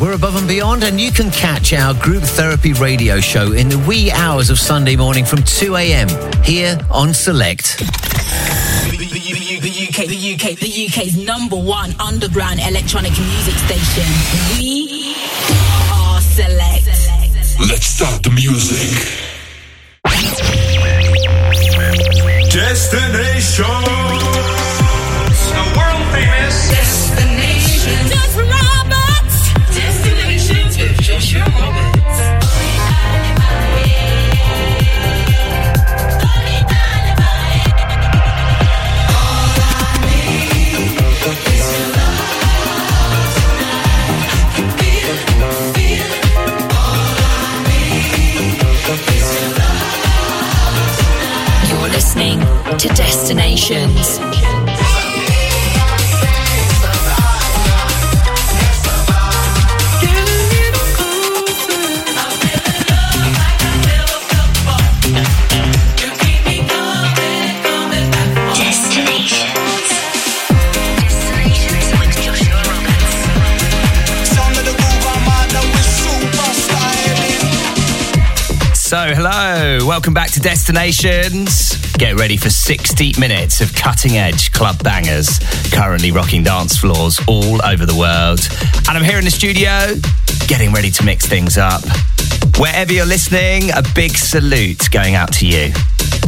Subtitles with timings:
[0.00, 3.78] we're above and beyond, and you can catch our group therapy radio show in the
[3.78, 6.08] wee hours of Sunday morning from 2 a.m.
[6.42, 7.78] here on Select.
[7.78, 7.84] The,
[9.88, 14.04] UK, the UK, the UK's number one underground electronic music station.
[14.58, 15.14] We
[15.92, 16.86] are Select.
[17.68, 19.28] Let's start the music.
[22.52, 23.64] Destination.
[25.54, 28.17] The world famous Destination.
[52.78, 54.18] To destinations.
[78.72, 81.67] So, hello, welcome back to Destinations.
[81.98, 85.40] Get ready for 60 minutes of cutting edge club bangers,
[85.72, 88.38] currently rocking dance floors all over the world.
[88.88, 89.96] And I'm here in the studio,
[90.46, 91.82] getting ready to mix things up.
[92.56, 95.72] Wherever you're listening, a big salute going out to you.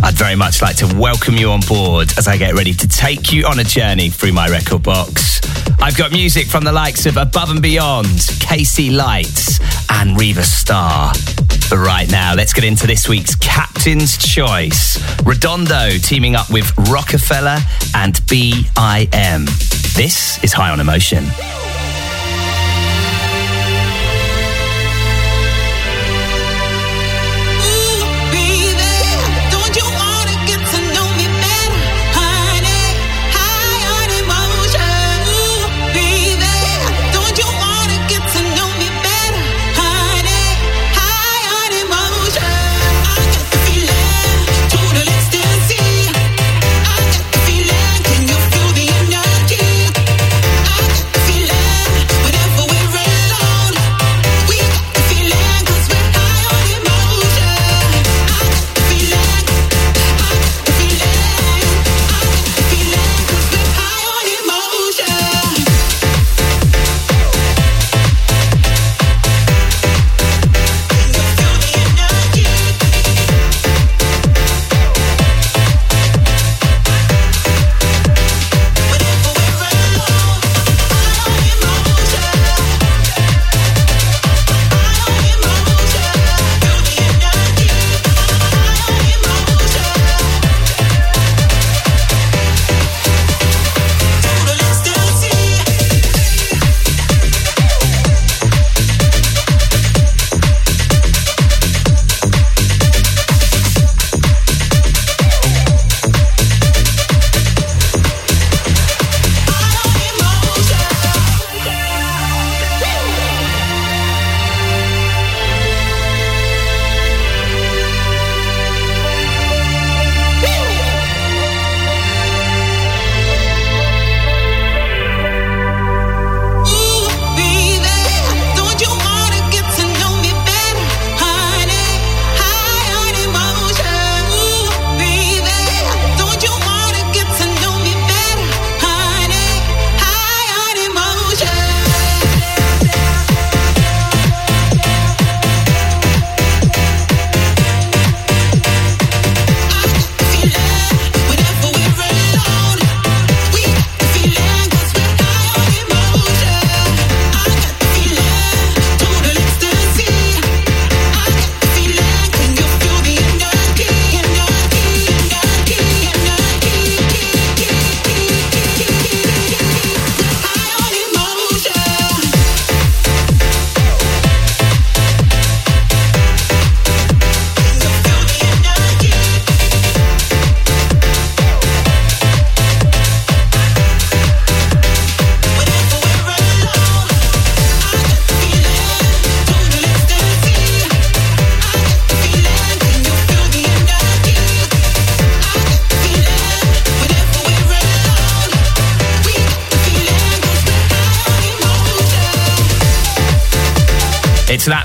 [0.03, 3.33] I'd very much like to welcome you on board as I get ready to take
[3.33, 5.40] you on a journey through my record box.
[5.83, 9.59] I've got music from the likes of Above and Beyond, KC Lights,
[9.91, 11.13] and Riva Starr.
[11.71, 14.99] But right now, let's get into this week's Captain's Choice.
[15.25, 17.59] Redondo teaming up with Rockefeller
[17.95, 19.47] and BIM.
[19.95, 21.25] This is High on Emotion.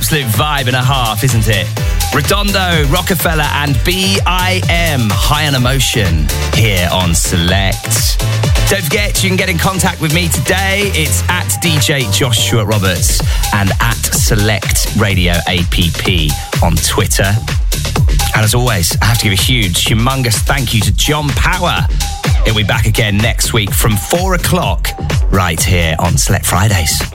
[0.05, 1.65] Absolute vibe and a half, isn't it?
[2.13, 8.19] Redondo, Rockefeller, and BIM, High on Emotion, here on Select.
[8.69, 10.91] Don't forget, you can get in contact with me today.
[10.93, 13.19] It's at DJ Joshua Roberts
[13.55, 16.29] and at Select Radio APP
[16.61, 17.33] on Twitter.
[18.35, 21.79] And as always, I have to give a huge, humongous thank you to John Power.
[22.45, 24.87] He'll be back again next week from four o'clock,
[25.31, 27.14] right here on Select Fridays.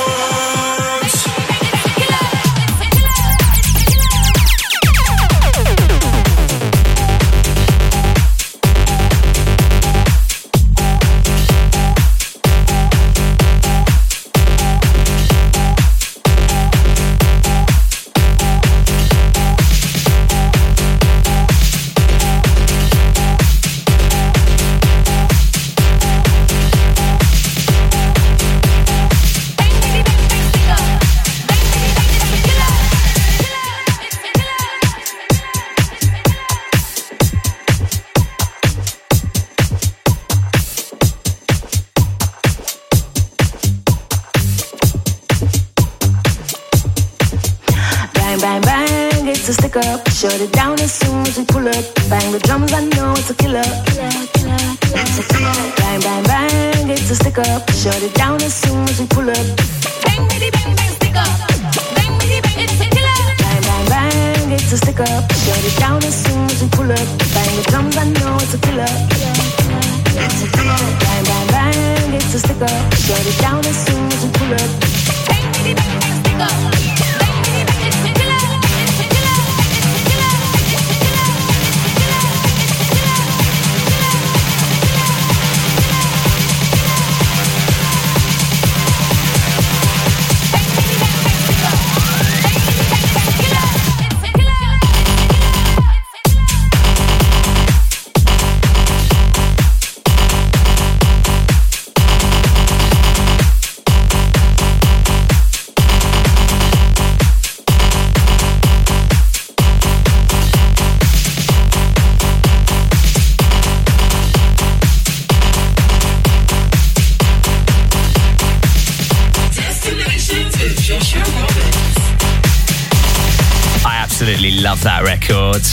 [124.21, 125.63] absolutely love that record.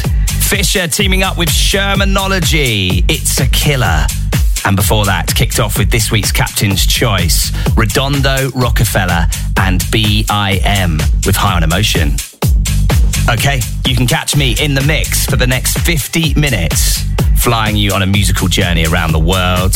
[0.42, 3.04] Fisher teaming up with Shermanology.
[3.06, 4.06] It's a killer.
[4.64, 9.26] And before that, kicked off with this week's Captain's Choice Redondo, Rockefeller,
[9.58, 12.16] and BIM with High on Emotion.
[13.28, 17.02] Okay, you can catch me in the mix for the next 50 minutes,
[17.36, 19.74] flying you on a musical journey around the world.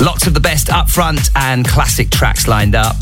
[0.00, 2.96] Lots of the best upfront and classic tracks lined up.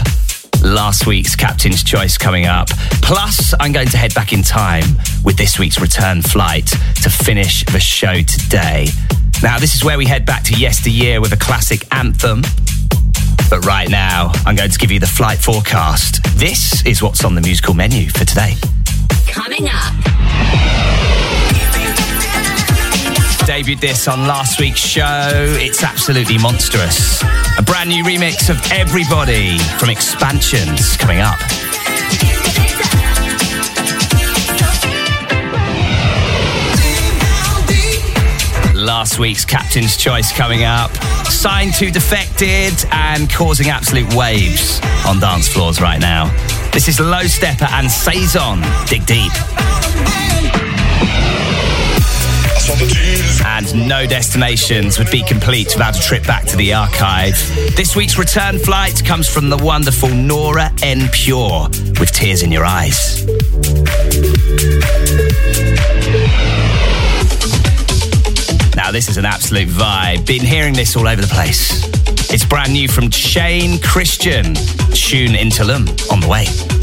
[0.63, 2.69] Last week's Captain's Choice coming up.
[3.03, 4.85] Plus, I'm going to head back in time
[5.25, 6.67] with this week's return flight
[7.03, 8.89] to finish the show today.
[9.43, 12.43] Now, this is where we head back to yesteryear with a classic anthem.
[13.49, 16.23] But right now, I'm going to give you the flight forecast.
[16.39, 18.55] This is what's on the musical menu for today.
[19.29, 19.95] Coming up
[23.47, 25.31] debuted this on last week's show.
[25.61, 27.23] It's absolutely monstrous.
[27.57, 31.39] A brand new remix of Everybody from Expansions coming up.
[38.75, 40.93] Last week's Captain's Choice coming up.
[41.27, 46.27] Signed to Defected and causing absolute waves on dance floors right now.
[46.73, 48.61] This is Lowsteppa and Saison.
[48.89, 49.33] Dig deep.
[53.45, 57.35] And no destinations would be complete without a trip back to the archive.
[57.77, 61.69] This week's return flight comes from the wonderful Nora En Pure
[62.01, 63.25] with Tears in Your Eyes.
[68.77, 70.27] Now, this is an absolute vibe.
[70.27, 71.85] Been hearing this all over the place.
[72.31, 74.55] It's brand new from Shane Christian.
[74.93, 76.76] Tune into them on the way.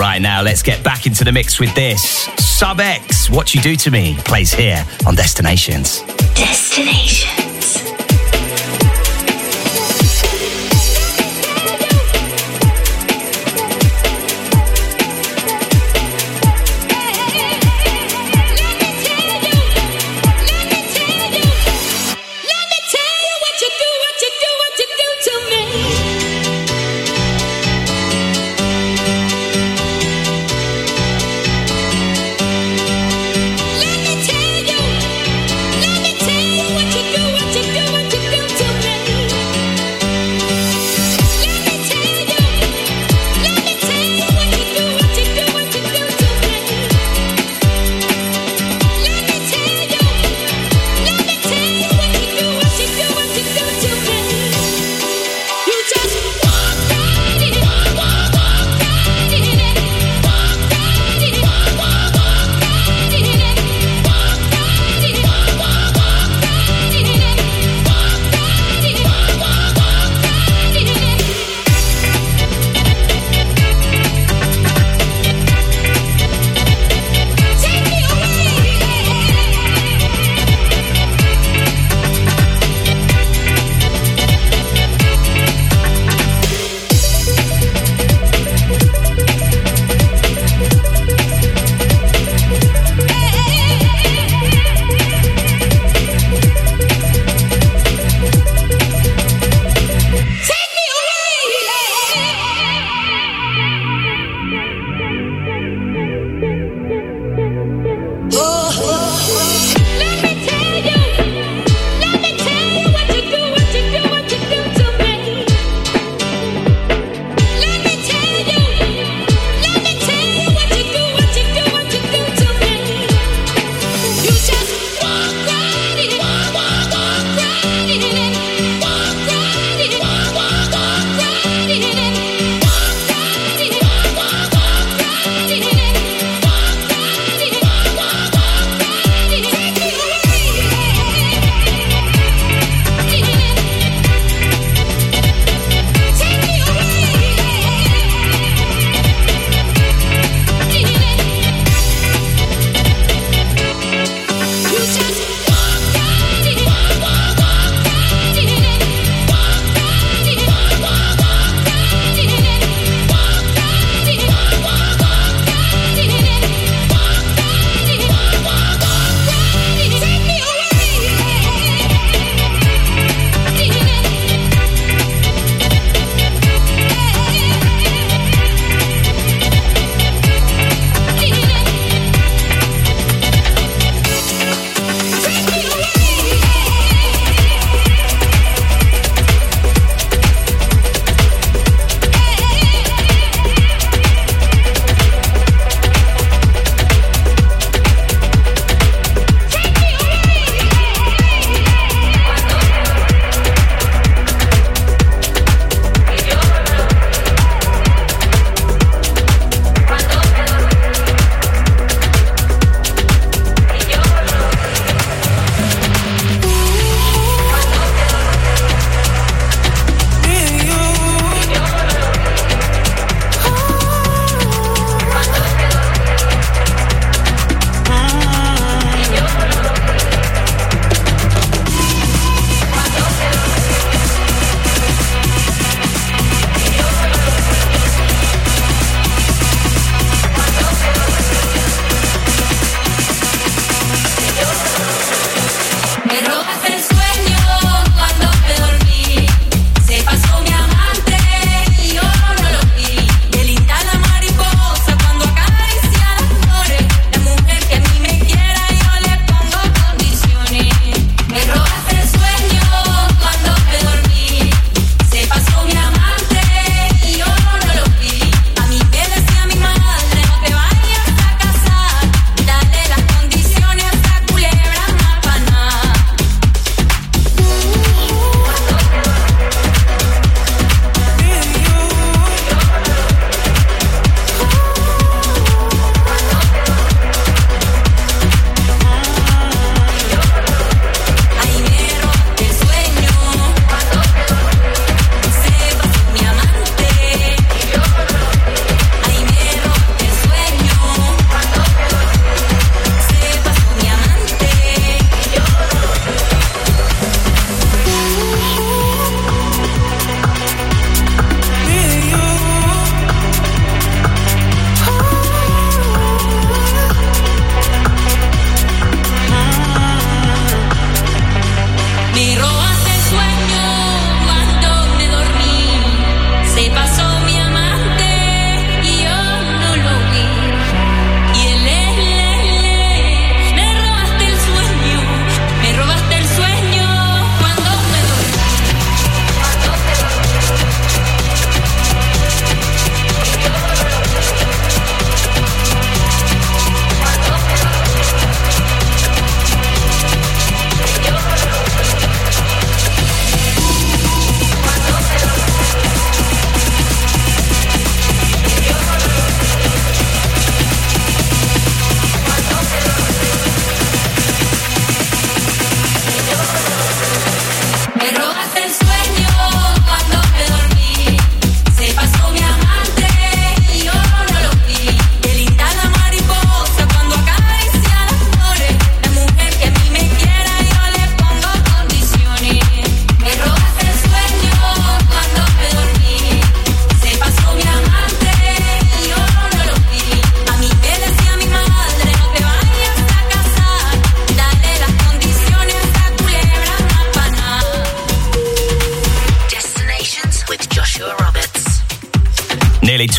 [0.00, 2.02] Right now, let's get back into the mix with this.
[2.38, 6.00] Sub X, What You Do to Me, plays here on Destinations.
[6.34, 7.49] Destinations.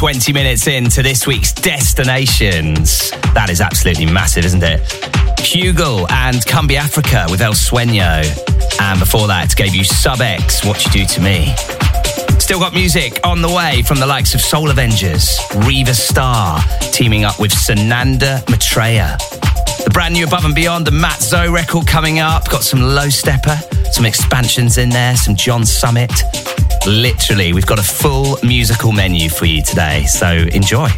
[0.02, 3.12] 20 minutes into this week's Destinations.
[3.36, 4.82] That is absolutely massive, isn't it?
[5.38, 8.26] Hugel and Cumbia Africa with El Sueño.
[8.82, 11.54] And before that, gave you Sub X, What You Do To Me.
[12.40, 16.60] Still got music on the way from the likes of Soul Avengers, Riva Starr,
[16.92, 19.18] teaming up with Sananda Maitreya.
[19.84, 22.50] The brand new Above and Beyond, the Mat Zo record coming up.
[22.50, 26.12] Got some Lowsteppa, some expansions in there, some John Summit.
[26.88, 30.90] Literally, we've got a full musical menu for you today, so enjoy.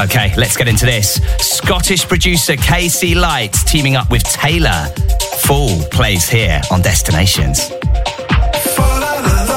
[0.00, 1.20] Okay, let's get into this.
[1.38, 4.86] Scottish producer KC Light teaming up with Taylor.
[5.40, 7.68] Full plays here on Destinations.
[7.68, 9.48] Fall out of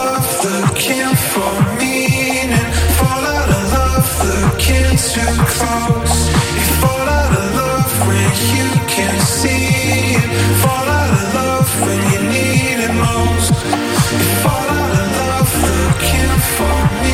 [11.34, 12.05] love when
[16.58, 17.05] for.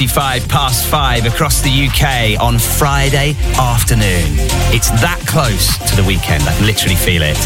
[0.00, 4.32] 25 past 5 across the UK on Friday afternoon.
[4.72, 6.42] It's that close to the weekend.
[6.44, 7.36] I can literally feel it.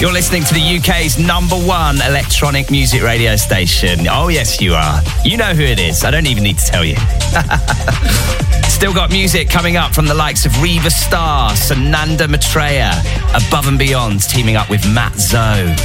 [0.00, 4.08] You're listening to the UK's number one electronic music radio station.
[4.08, 5.02] Oh, yes, you are.
[5.22, 6.02] You know who it is.
[6.02, 6.96] I don't even need to tell you.
[8.72, 12.92] Still got music coming up from the likes of Riva Starr, Sananda Maitreya,
[13.34, 15.76] Above and Beyond teaming up with Mat Zo.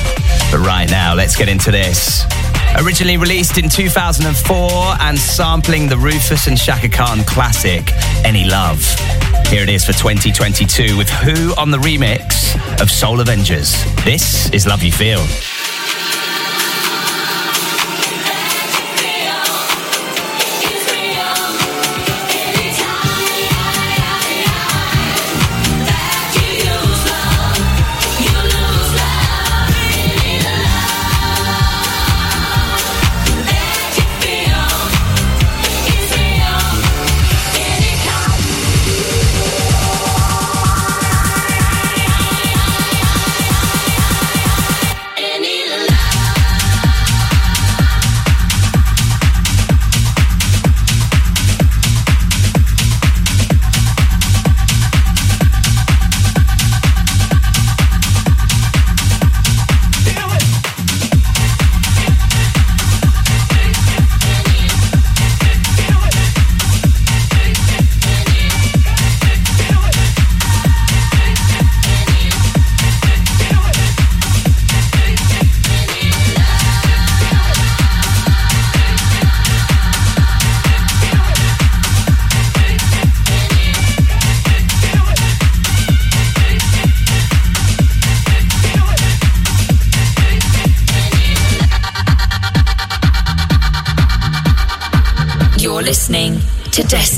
[0.55, 2.23] But right now, let's get into this.
[2.77, 7.91] Originally released in 2004 and sampling the Rufus and Chaka Khan classic,
[8.23, 8.83] Any Love.
[9.47, 13.83] Here it is for 2022 with Who on the remix of Soul Avengers.
[14.05, 15.21] This is Love You Feel.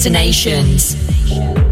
[0.04, 1.63] Destinations.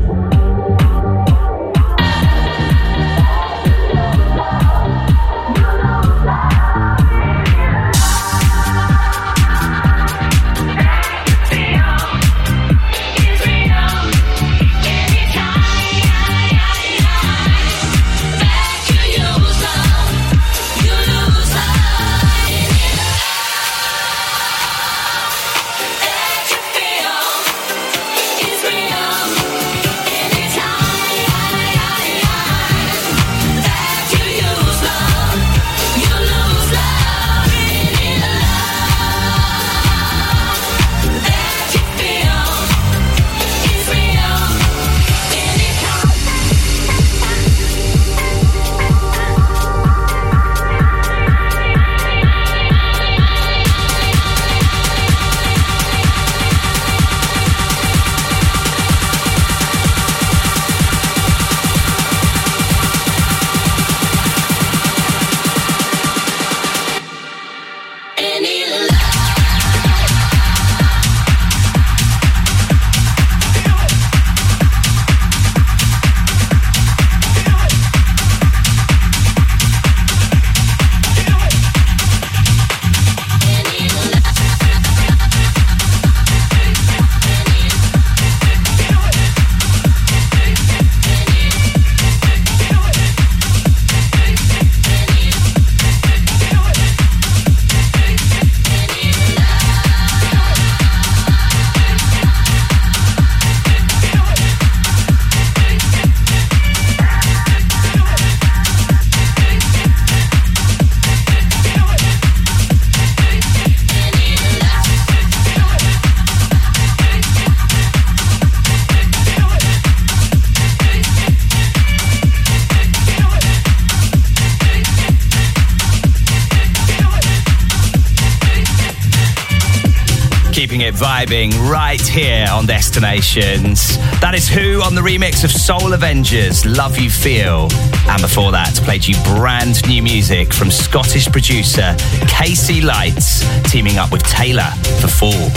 [131.22, 133.98] Vibing right here on Destinations.
[134.22, 137.70] That is Who on the remix of Soul Avengers, Love You Feel.
[138.10, 141.94] And before that, played you brand new music from Scottish producer
[142.26, 145.50] KC Lights, teaming up with Taylor for Fall.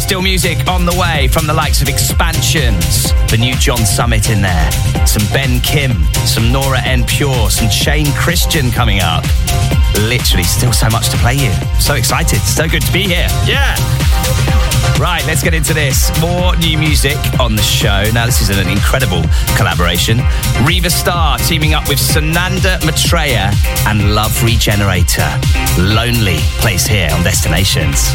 [0.00, 4.42] Still music on the way from the likes of Expansions, the new John Summit in
[4.42, 4.70] there,
[5.06, 9.24] some Ben Kim, some Nora En Pure, some Shane Christian coming up.
[10.08, 11.52] Literally, still so much to play you.
[11.78, 13.28] So excited, so good to be here.
[13.46, 14.01] Yeah.
[15.02, 16.16] Right, let's get into this.
[16.20, 18.08] More new music on the show.
[18.14, 19.24] Now, this is an incredible
[19.56, 20.20] collaboration.
[20.62, 23.50] Riva Starr teaming up with Sananda Maitreya
[23.88, 25.28] and Love Regenerator.
[25.76, 28.14] Lonely plays here on Destinations.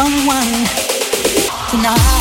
[0.00, 0.64] Someone
[1.68, 2.19] tonight.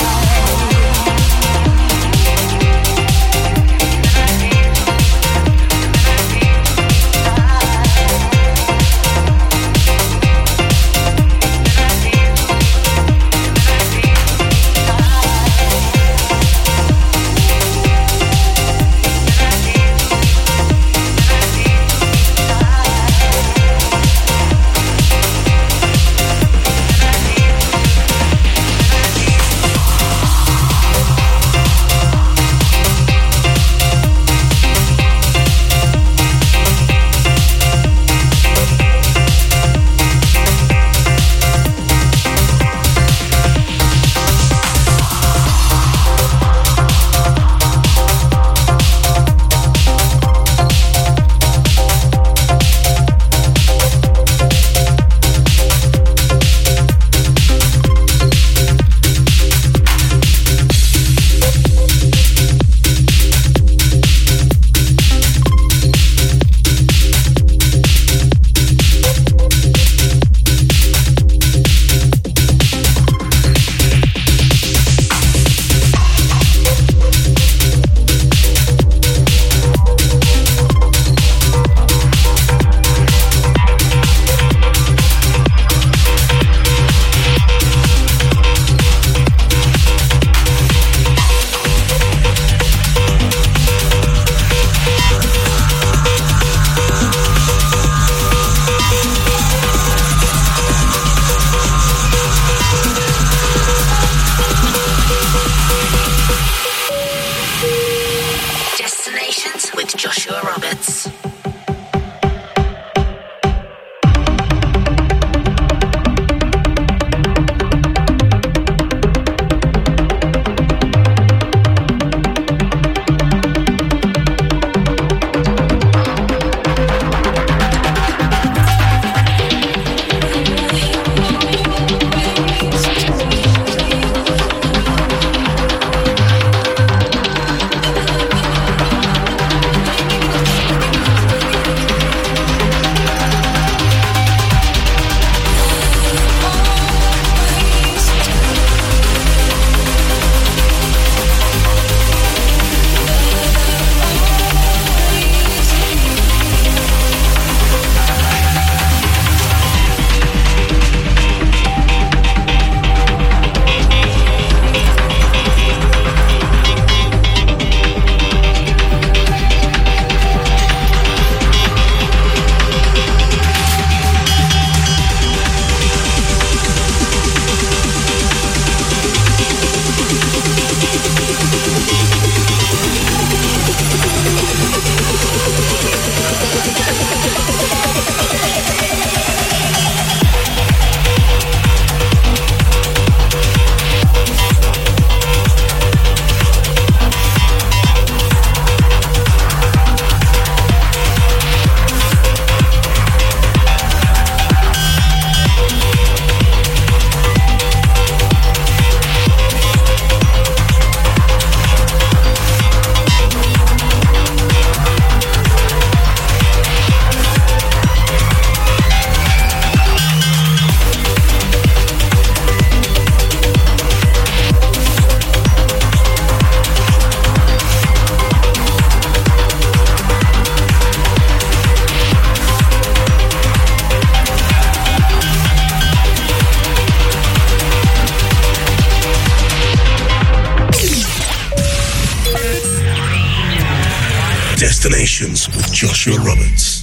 [245.99, 246.81] Joshua Roberts.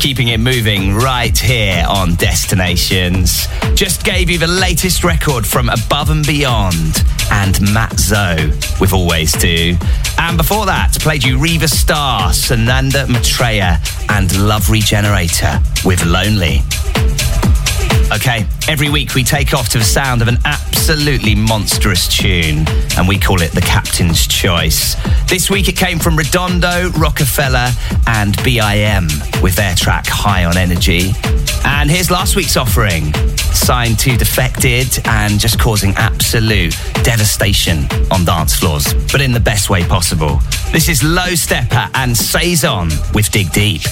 [0.00, 3.46] keeping it moving right here on Destinations.
[3.74, 8.36] Just gave you the latest record from Above and Beyond and Mat Zo
[8.78, 9.78] with Always Do.
[10.18, 13.80] And before that, played you Riva Starr, Sananda Maitreya,
[14.10, 16.60] and Love Regenerator with Lonely.
[18.12, 20.36] Okay, every week we take off to the sound of an
[20.88, 22.64] absolutely monstrous tune,
[22.96, 24.94] and we call it the Captain's Choice.
[25.28, 27.70] This week it came from Redondo, Rockefeller,
[28.06, 29.08] and BIM
[29.42, 31.10] with their track High on Energy.
[31.64, 33.12] And here's last week's offering,
[33.52, 39.68] signed to Defected and just causing absolute devastation on dance floors, but in the best
[39.68, 40.38] way possible.
[40.70, 43.82] This is Lowsteppa and Saison with Dig Deep.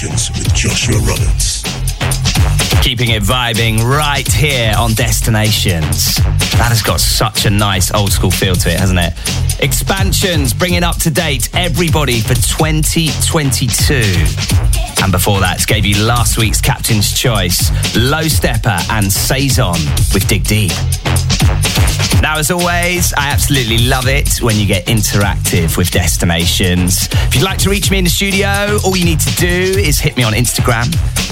[0.00, 1.62] Destinations with Joshua Roberts.
[2.82, 6.16] Keeping it vibing right here on Destinations.
[6.56, 9.12] That has got such a nice old school feel to it, hasn't it?
[9.62, 13.94] Expansions bringing up to date everybody for 2022.
[15.02, 19.76] And before that, gave you last week's Captain's Choice, Lowsteppa and Saison
[20.14, 20.72] with Dig Deep.
[22.22, 27.08] Now, as always, I absolutely love it when you get interactive with destinations.
[27.10, 29.98] If you'd like to reach me in the studio, all you need to do is
[29.98, 30.86] hit me on Instagram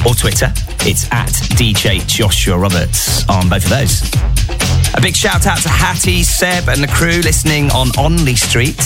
[0.07, 0.53] or Twitter.
[0.89, 4.03] It's at DJ Joshua Roberts on both of those.
[4.95, 8.81] A big shout out to Hattie, Seb, and the crew listening on Onley Street.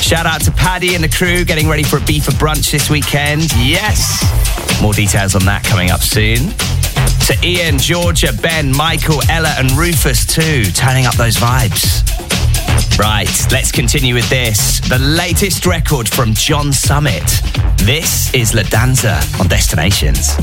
[0.00, 2.88] Shout out to Paddy and the crew getting ready for a beef for brunch this
[2.88, 3.52] weekend.
[3.56, 4.24] Yes!
[4.80, 6.54] More details on that coming up soon
[7.24, 12.02] to Ian, Georgia, Ben, Michael, Ella, and Rufus too, turning up those vibes.
[12.98, 14.80] Right, let's continue with this.
[14.80, 17.24] The latest record from John Summit.
[17.78, 20.36] This is La Danza on Destinations.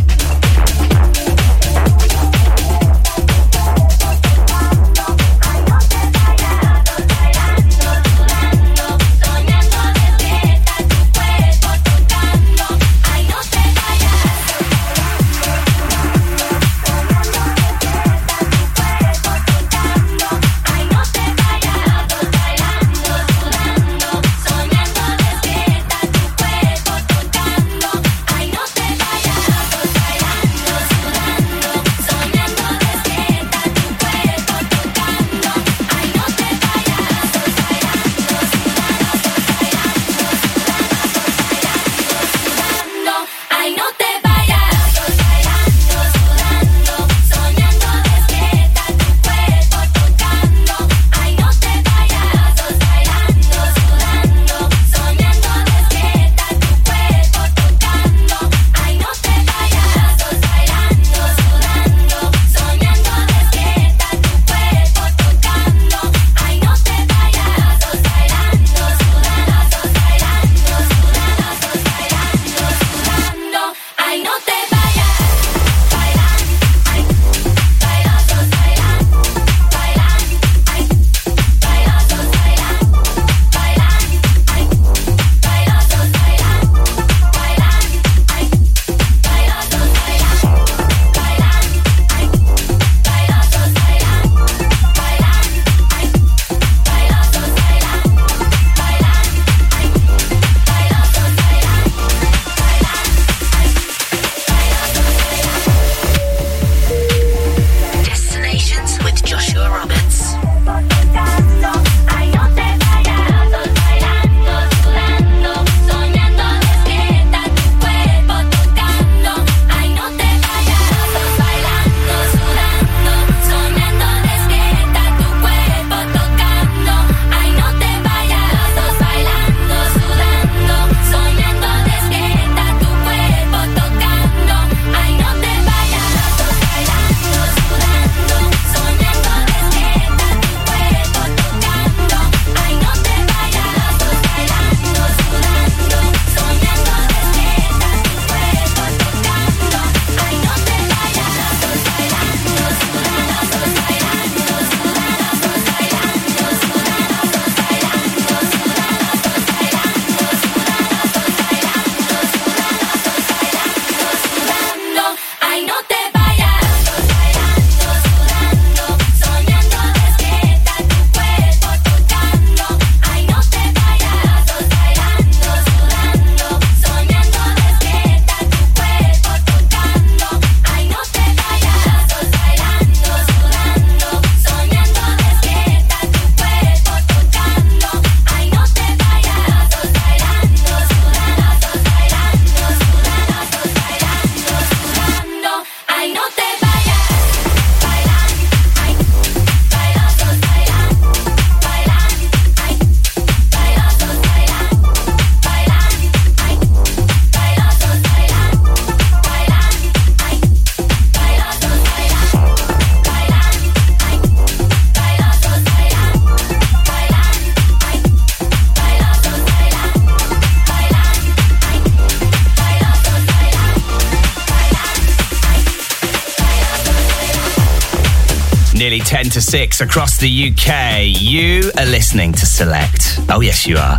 [229.52, 231.04] 10 to 6 across the UK.
[231.08, 233.20] You are listening to Select.
[233.30, 233.97] Oh, yes, you are.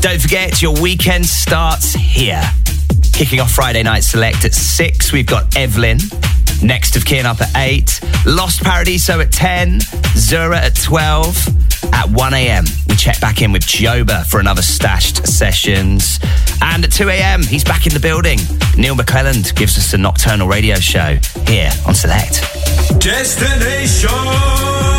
[0.00, 2.42] Don't forget, your weekend starts here.
[3.14, 5.98] Kicking off Friday night Select at 6, we've got Evelyn.
[6.62, 8.00] Next of Kin up at 8.
[8.26, 9.80] Lost Paradiso at 10.
[10.16, 11.94] Zura at 12.
[11.94, 16.18] At 1 a.m., we check back in with Joba for another stashed sessions.
[16.62, 18.38] And at 2 a.m., he's back in the building.
[18.76, 22.42] Neil McClelland gives us a nocturnal radio show here on Select.
[23.00, 24.95] Destinations.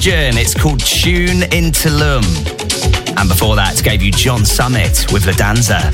[0.00, 0.38] Christian.
[0.38, 2.24] It's called Tune Into Lum.
[3.18, 5.92] And before that, gave you John Summit with La Danza.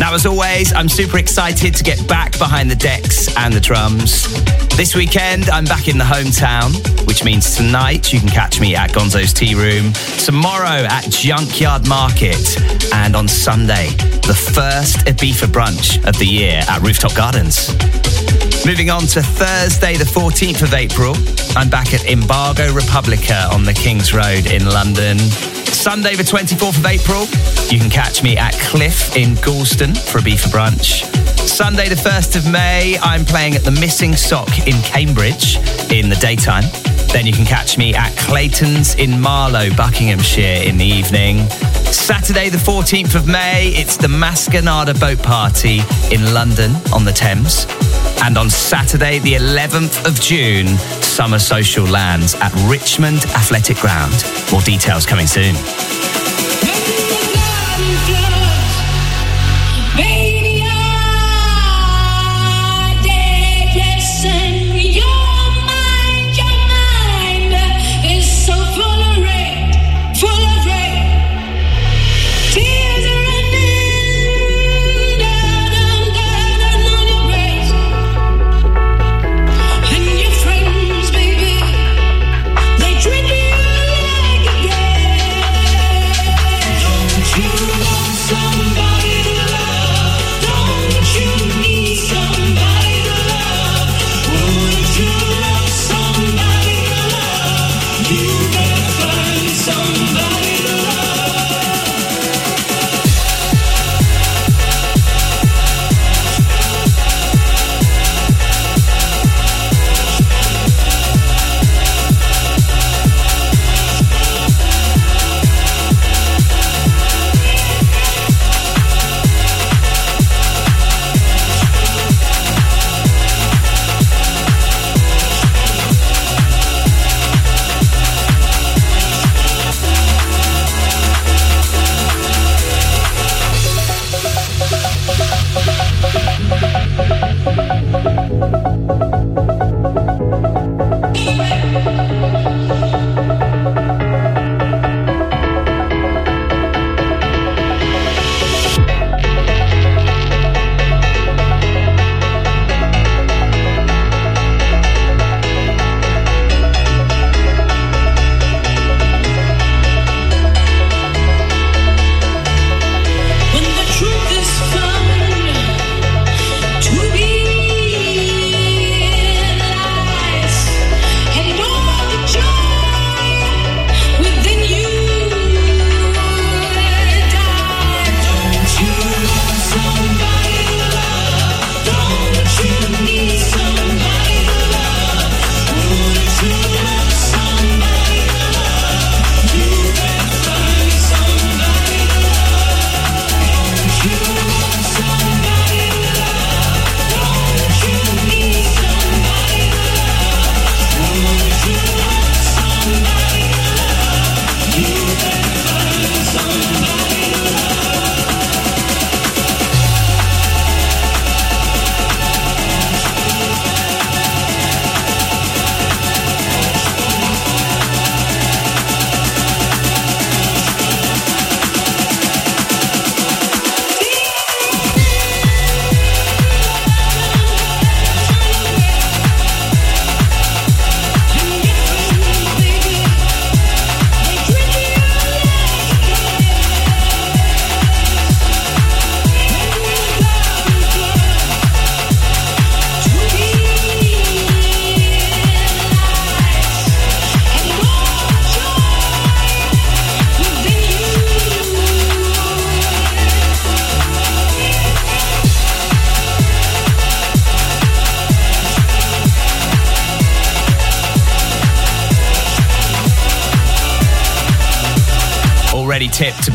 [0.00, 4.24] Now, as always, I'm super excited to get back behind the decks and the drums.
[4.78, 6.72] This weekend, I'm back in the hometown,
[7.06, 9.92] which means tonight you can catch me at Gonzo's Tea Room,
[10.24, 12.56] tomorrow at Junkyard Market,
[12.94, 13.88] and on Sunday,
[14.24, 17.76] the first Ibiza brunch of the year at Rooftop Gardens.
[18.66, 21.14] Moving on to Thursday, the 14th of April,
[21.56, 25.18] I'm back at Embargo Republica on the King's Road in London.
[25.18, 27.26] Sunday, the 24th of April,
[27.70, 31.04] you can catch me at Cliff in Galston for a beef brunch.
[31.46, 35.58] Sunday, the 1st of May, I'm playing at the Missing Sock in Cambridge
[35.92, 36.64] in the daytime.
[37.12, 41.48] Then you can catch me at Clayton's in Marlow, Buckinghamshire in the evening.
[41.90, 45.80] Saturday, the 14th of May, it's the Mascanada Boat Party
[46.12, 47.66] in London on the Thames.
[48.22, 50.68] And on Saturday, the 11th of June,
[51.02, 54.24] Summer Social lands at Richmond Athletic Ground.
[54.52, 55.54] More details coming soon.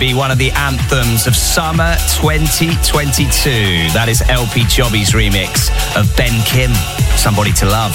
[0.01, 3.93] Be one of the anthems of summer 2022.
[3.93, 6.73] That is LP Giobbi's remix of Ben Kim,
[7.21, 7.93] Somebody to Love.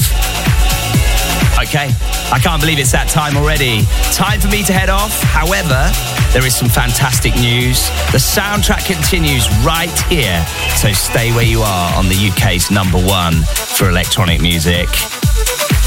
[1.59, 1.91] Okay,
[2.31, 3.83] I can't believe it's that time already.
[4.15, 5.19] Time for me to head off.
[5.35, 5.91] However,
[6.31, 7.91] there is some fantastic news.
[8.15, 10.47] The soundtrack continues right here,
[10.79, 13.43] so stay where you are on the UK's number one
[13.75, 14.87] for electronic music.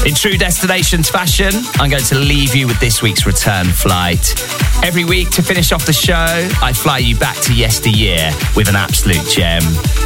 [0.06, 4.34] In true destinations fashion, I'm going to leave you with this week's return flight.
[4.82, 8.76] Every week to finish off the show, I fly you back to yesteryear with an
[8.76, 9.62] absolute gem.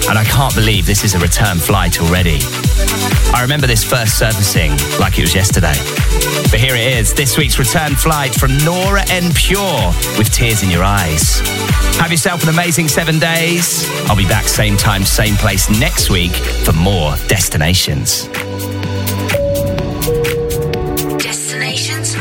[0.08, 2.38] And I can't believe this is a return flight already.
[3.32, 5.78] I remember this first surfacing like it was yesterday.
[6.50, 10.70] But here it is, this week's return flight from Nora En Pure with tears in
[10.70, 11.38] your eyes.
[11.98, 13.88] Have yourself an amazing seven days.
[14.10, 18.28] I'll be back same time, same place next week for more destinations.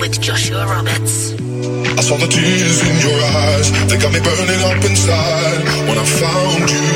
[0.03, 1.31] With Joshua Roberts.
[1.31, 3.71] I saw the tears in your eyes.
[3.87, 6.91] They got me burning up inside when I found you.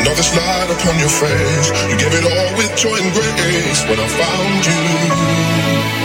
[0.00, 1.68] Another slide upon your face.
[1.92, 5.99] You gave it all with joy and grace when I found you.